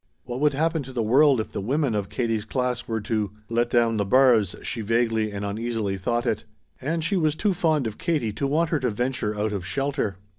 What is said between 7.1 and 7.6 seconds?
was too